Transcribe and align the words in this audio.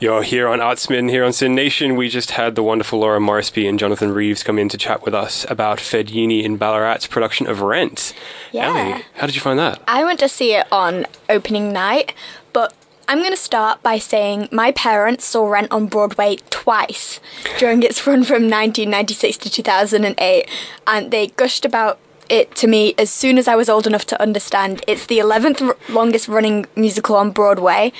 You're 0.00 0.22
here 0.22 0.46
on 0.46 0.60
Artsmin, 0.60 1.10
here 1.10 1.24
on 1.24 1.32
Sin 1.32 1.56
Nation. 1.56 1.96
We 1.96 2.08
just 2.08 2.30
had 2.30 2.54
the 2.54 2.62
wonderful 2.62 3.00
Laura 3.00 3.18
Morrisby 3.18 3.68
and 3.68 3.80
Jonathan 3.80 4.12
Reeves 4.12 4.44
come 4.44 4.56
in 4.56 4.68
to 4.68 4.78
chat 4.78 5.02
with 5.02 5.12
us 5.12 5.44
about 5.50 5.80
Fed 5.80 6.08
Uni 6.08 6.44
in 6.44 6.56
Ballarat's 6.56 7.08
production 7.08 7.48
of 7.48 7.62
Rent. 7.62 8.14
Yeah. 8.52 8.68
Ellie, 8.68 9.04
how 9.14 9.26
did 9.26 9.34
you 9.34 9.40
find 9.40 9.58
that? 9.58 9.82
I 9.88 10.04
went 10.04 10.20
to 10.20 10.28
see 10.28 10.54
it 10.54 10.68
on 10.70 11.04
opening 11.28 11.72
night, 11.72 12.14
but 12.52 12.72
I'm 13.08 13.18
going 13.18 13.32
to 13.32 13.36
start 13.36 13.82
by 13.82 13.98
saying 13.98 14.48
my 14.52 14.70
parents 14.70 15.24
saw 15.24 15.48
Rent 15.48 15.72
on 15.72 15.88
Broadway 15.88 16.36
twice 16.48 17.18
during 17.58 17.82
its 17.82 18.06
run 18.06 18.22
from 18.22 18.44
1996 18.44 19.36
to 19.38 19.50
2008, 19.50 20.48
and 20.86 21.10
they 21.10 21.26
gushed 21.26 21.64
about 21.64 21.98
it 22.28 22.54
to 22.54 22.68
me 22.68 22.94
as 22.98 23.10
soon 23.10 23.36
as 23.36 23.48
I 23.48 23.56
was 23.56 23.68
old 23.68 23.86
enough 23.86 24.04
to 24.06 24.22
understand. 24.22 24.84
It's 24.86 25.06
the 25.06 25.18
11th 25.18 25.60
r- 25.60 25.76
longest 25.88 26.28
running 26.28 26.66
musical 26.76 27.16
on 27.16 27.32
Broadway. 27.32 27.92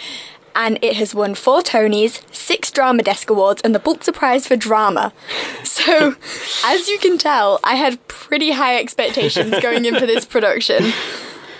And 0.55 0.79
it 0.83 0.97
has 0.97 1.15
won 1.15 1.35
four 1.35 1.61
Tonys, 1.61 2.23
six 2.35 2.71
Drama 2.71 3.03
Desk 3.03 3.31
Awards, 3.31 3.63
and 3.63 3.75
the 3.75 3.79
Pulitzer 3.79 4.13
Prize 4.13 4.47
for 4.47 4.57
Drama. 4.57 5.13
So, 5.63 6.17
as 6.65 6.89
you 6.89 6.99
can 6.99 7.19
tell, 7.19 7.61
I 7.63 7.77
had 7.77 8.07
pretty 8.09 8.51
high 8.51 8.77
expectations 8.79 9.55
going 9.61 9.85
in 9.85 9.99
for 9.99 10.07
this 10.07 10.25
production. 10.35 10.93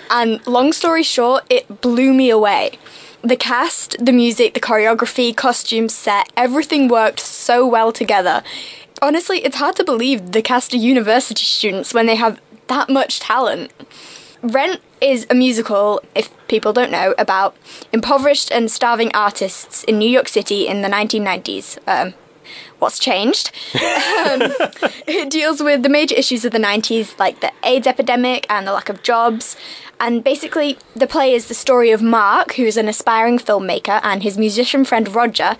And 0.09 0.45
long 0.47 0.73
story 0.73 1.03
short, 1.03 1.45
it 1.49 1.81
blew 1.81 2.13
me 2.13 2.29
away. 2.29 2.79
The 3.21 3.35
cast, 3.35 3.97
the 4.03 4.11
music, 4.11 4.53
the 4.53 4.59
choreography, 4.59 5.35
costumes, 5.35 5.93
set, 5.93 6.31
everything 6.35 6.87
worked 6.87 7.19
so 7.19 7.67
well 7.67 7.91
together. 7.91 8.43
Honestly, 9.01 9.39
it's 9.39 9.57
hard 9.57 9.75
to 9.75 9.83
believe 9.83 10.31
the 10.31 10.41
cast 10.41 10.73
are 10.73 10.77
university 10.77 11.43
students 11.43 11.93
when 11.93 12.05
they 12.05 12.15
have 12.15 12.41
that 12.67 12.89
much 12.89 13.19
talent. 13.19 13.71
Rent 14.41 14.81
is 15.01 15.27
a 15.29 15.35
musical, 15.35 16.01
if 16.15 16.29
people 16.47 16.73
don't 16.73 16.91
know, 16.91 17.13
about 17.17 17.55
impoverished 17.91 18.51
and 18.51 18.71
starving 18.71 19.11
artists 19.13 19.83
in 19.83 19.97
New 19.97 20.09
York 20.09 20.27
City 20.27 20.67
in 20.67 20.81
the 20.81 20.87
1990s. 20.87 21.77
Um, 21.87 22.13
what's 22.79 22.99
changed? 22.99 23.51
um, 23.75 24.41
it 25.07 25.29
deals 25.29 25.61
with 25.61 25.83
the 25.83 25.89
major 25.89 26.15
issues 26.15 26.45
of 26.45 26.51
the 26.51 26.59
90s, 26.59 27.17
like 27.19 27.41
the 27.41 27.51
AIDS 27.63 27.87
epidemic 27.87 28.45
and 28.49 28.65
the 28.65 28.73
lack 28.73 28.89
of 28.89 29.03
jobs. 29.03 29.55
And 30.01 30.23
basically, 30.23 30.77
the 30.95 31.07
play 31.07 31.33
is 31.33 31.47
the 31.47 31.53
story 31.53 31.91
of 31.91 32.01
Mark, 32.01 32.53
who's 32.53 32.77
an 32.77 32.87
aspiring 32.87 33.37
filmmaker, 33.37 33.99
and 34.01 34.23
his 34.23 34.37
musician 34.37 34.85
friend 34.85 35.13
Roger, 35.13 35.57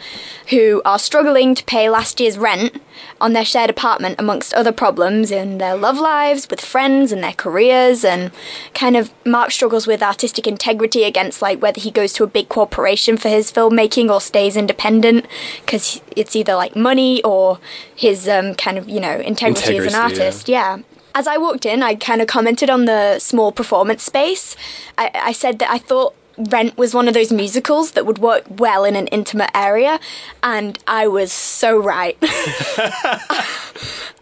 who 0.50 0.82
are 0.86 0.98
struggling 0.98 1.56
to 1.56 1.64
pay 1.66 1.90
last 1.90 2.22
year's 2.22 2.38
rent 2.38 2.82
on 3.20 3.34
their 3.34 3.44
shared 3.44 3.70
apartment, 3.70 4.16
amongst 4.18 4.54
other 4.54 4.72
problems 4.72 5.30
in 5.30 5.58
their 5.58 5.76
love 5.76 5.98
lives, 5.98 6.48
with 6.50 6.62
friends, 6.62 7.12
and 7.12 7.22
their 7.22 7.34
careers. 7.34 8.06
And 8.06 8.32
kind 8.74 8.96
of, 8.96 9.12
Mark 9.26 9.52
struggles 9.52 9.86
with 9.86 10.02
artistic 10.02 10.48
integrity 10.48 11.04
against 11.04 11.42
like 11.42 11.62
whether 11.62 11.82
he 11.82 11.92
goes 11.92 12.14
to 12.14 12.24
a 12.24 12.28
big 12.28 12.48
corporation 12.48 13.18
for 13.18 13.28
his 13.28 13.52
filmmaking 13.52 14.10
or 14.10 14.22
stays 14.22 14.56
independent, 14.56 15.26
because 15.66 16.02
it's 16.16 16.36
either 16.36 16.56
like 16.56 16.78
money 16.78 17.22
or 17.24 17.60
his 17.94 18.30
um, 18.30 18.56
kind 18.56 18.78
of, 18.78 18.88
you 18.88 19.02
know, 19.02 19.20
integrity, 19.20 19.78
as 19.78 19.86
Integrity, 19.86 19.88
an 19.88 19.94
yeah. 19.94 20.02
artist. 20.02 20.48
yeah. 20.48 20.78
As 21.20 21.28
I 21.28 21.36
walked 21.36 21.66
in, 21.66 21.84
I 21.84 21.96
kind 21.96 22.22
of 22.22 22.30
commented 22.30 22.70
on 22.70 22.86
the 22.86 23.20
small 23.20 23.52
performance 23.52 24.04
space. 24.04 24.56
I, 24.98 25.12
I 25.14 25.32
said 25.34 25.60
that 25.60 25.70
I 25.70 25.78
thought 25.78 26.16
Rent 26.38 26.78
was 26.78 26.94
one 26.94 27.10
of 27.10 27.14
those 27.14 27.30
musicals 27.30 27.92
that 27.92 28.06
would 28.06 28.20
work 28.20 28.46
well 28.50 28.86
in 28.86 28.96
an 28.96 29.08
intimate 29.08 29.52
area, 29.54 30.00
and 30.42 30.80
I 30.88 31.08
was 31.08 31.34
so 31.34 31.78
right. 31.78 32.18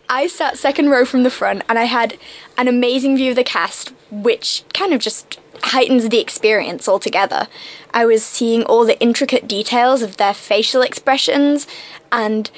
I 0.10 0.26
sat 0.28 0.58
second 0.58 0.90
row 0.90 1.06
from 1.06 1.22
the 1.22 1.30
front, 1.30 1.62
and 1.70 1.78
I 1.78 1.84
had 1.84 2.18
an 2.58 2.68
amazing 2.68 3.16
view 3.16 3.30
of 3.30 3.36
the 3.36 3.44
cast, 3.44 3.94
which 4.10 4.64
kind 4.74 4.92
of 4.92 5.00
just 5.00 5.40
heightens 5.66 6.10
the 6.10 6.18
experience 6.18 6.90
altogether. 6.90 7.48
I 7.94 8.08
was 8.08 8.24
seeing 8.24 8.64
all 8.64 8.86
the 8.86 9.00
intricate 9.00 9.48
details 9.48 10.02
of 10.02 10.18
their 10.18 10.34
facial 10.34 10.82
expressions 10.82 11.68
and 12.12 12.50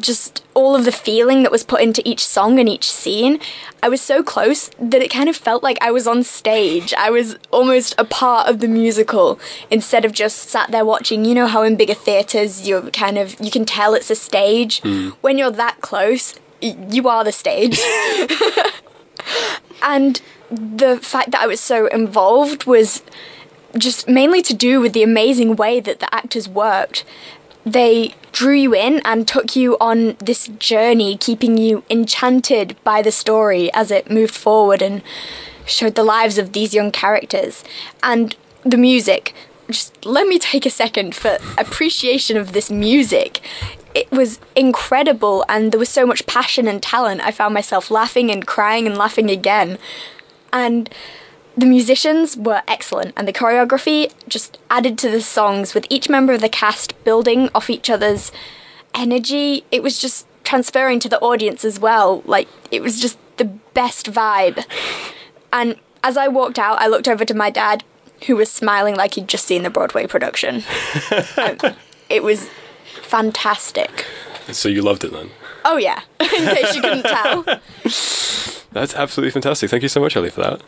just 0.00 0.44
all 0.54 0.74
of 0.74 0.84
the 0.84 0.92
feeling 0.92 1.42
that 1.42 1.52
was 1.52 1.62
put 1.62 1.80
into 1.80 2.06
each 2.08 2.24
song 2.24 2.58
and 2.58 2.68
each 2.68 2.90
scene. 2.90 3.38
I 3.82 3.88
was 3.88 4.00
so 4.00 4.22
close 4.22 4.70
that 4.80 5.02
it 5.02 5.10
kind 5.10 5.28
of 5.28 5.36
felt 5.36 5.62
like 5.62 5.78
I 5.80 5.90
was 5.90 6.06
on 6.06 6.24
stage. 6.24 6.92
I 6.94 7.10
was 7.10 7.36
almost 7.50 7.94
a 7.98 8.04
part 8.04 8.48
of 8.48 8.60
the 8.60 8.68
musical 8.68 9.38
instead 9.70 10.04
of 10.04 10.12
just 10.12 10.48
sat 10.48 10.70
there 10.70 10.84
watching. 10.84 11.24
You 11.24 11.34
know 11.34 11.46
how 11.46 11.62
in 11.62 11.76
bigger 11.76 11.94
theatres 11.94 12.68
you're 12.68 12.90
kind 12.90 13.18
of 13.18 13.38
you 13.40 13.50
can 13.50 13.64
tell 13.64 13.94
it's 13.94 14.10
a 14.10 14.16
stage. 14.16 14.80
Hmm. 14.80 15.10
When 15.20 15.38
you're 15.38 15.50
that 15.52 15.80
close, 15.80 16.38
you 16.60 17.08
are 17.08 17.24
the 17.24 17.32
stage. 17.32 17.78
and 19.82 20.20
the 20.50 20.98
fact 21.02 21.30
that 21.32 21.42
I 21.42 21.46
was 21.46 21.60
so 21.60 21.86
involved 21.86 22.64
was 22.64 23.02
just 23.76 24.08
mainly 24.08 24.42
to 24.42 24.54
do 24.54 24.80
with 24.80 24.92
the 24.92 25.02
amazing 25.02 25.56
way 25.56 25.80
that 25.80 26.00
the 26.00 26.12
actors 26.14 26.48
worked. 26.48 27.04
They 27.72 28.14
drew 28.32 28.54
you 28.54 28.74
in 28.74 29.00
and 29.04 29.28
took 29.28 29.54
you 29.54 29.76
on 29.78 30.16
this 30.18 30.48
journey, 30.58 31.18
keeping 31.18 31.58
you 31.58 31.84
enchanted 31.90 32.76
by 32.82 33.02
the 33.02 33.12
story 33.12 33.70
as 33.74 33.90
it 33.90 34.10
moved 34.10 34.34
forward 34.34 34.80
and 34.80 35.02
showed 35.66 35.94
the 35.94 36.04
lives 36.04 36.38
of 36.38 36.52
these 36.52 36.72
young 36.72 36.90
characters. 36.90 37.62
And 38.02 38.34
the 38.62 38.78
music, 38.78 39.34
just 39.70 40.06
let 40.06 40.26
me 40.26 40.38
take 40.38 40.64
a 40.64 40.70
second 40.70 41.14
for 41.14 41.36
appreciation 41.58 42.38
of 42.38 42.52
this 42.52 42.70
music. 42.70 43.40
It 43.94 44.10
was 44.10 44.40
incredible, 44.56 45.44
and 45.46 45.70
there 45.70 45.78
was 45.78 45.90
so 45.90 46.06
much 46.06 46.26
passion 46.26 46.68
and 46.68 46.82
talent. 46.82 47.20
I 47.20 47.32
found 47.32 47.52
myself 47.52 47.90
laughing 47.90 48.30
and 48.30 48.46
crying 48.46 48.86
and 48.86 48.96
laughing 48.96 49.30
again. 49.30 49.78
And 50.52 50.88
the 51.58 51.66
musicians 51.66 52.36
were 52.36 52.62
excellent, 52.68 53.12
and 53.16 53.26
the 53.26 53.32
choreography 53.32 54.12
just 54.28 54.58
added 54.70 54.96
to 54.98 55.10
the 55.10 55.20
songs 55.20 55.74
with 55.74 55.86
each 55.90 56.08
member 56.08 56.32
of 56.32 56.40
the 56.40 56.48
cast 56.48 57.02
building 57.02 57.50
off 57.52 57.68
each 57.68 57.90
other's 57.90 58.30
energy. 58.94 59.64
It 59.72 59.82
was 59.82 59.98
just 59.98 60.26
transferring 60.44 61.00
to 61.00 61.08
the 61.08 61.18
audience 61.18 61.64
as 61.64 61.80
well. 61.80 62.22
Like, 62.26 62.48
it 62.70 62.80
was 62.80 63.00
just 63.00 63.18
the 63.38 63.44
best 63.44 64.06
vibe. 64.12 64.64
And 65.52 65.74
as 66.04 66.16
I 66.16 66.28
walked 66.28 66.60
out, 66.60 66.80
I 66.80 66.86
looked 66.86 67.08
over 67.08 67.24
to 67.24 67.34
my 67.34 67.50
dad, 67.50 67.82
who 68.26 68.36
was 68.36 68.50
smiling 68.50 68.94
like 68.94 69.14
he'd 69.14 69.26
just 69.26 69.44
seen 69.44 69.64
the 69.64 69.70
Broadway 69.70 70.06
production. 70.06 70.62
Um, 71.36 71.74
it 72.08 72.22
was 72.22 72.48
fantastic. 73.02 74.06
So 74.52 74.68
you 74.68 74.82
loved 74.82 75.04
it 75.04 75.12
then? 75.12 75.30
Oh, 75.64 75.76
yeah, 75.76 76.02
in 76.20 76.28
case 76.28 76.74
you 76.74 76.80
couldn't 76.80 77.02
tell. 77.02 77.42
That's 78.72 78.94
absolutely 78.94 79.32
fantastic. 79.32 79.70
Thank 79.70 79.82
you 79.82 79.88
so 79.88 80.00
much, 80.00 80.16
Ellie, 80.16 80.30
for 80.30 80.40
that. 80.42 80.62